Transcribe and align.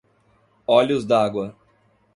Olhos-d'Água 0.65 1.55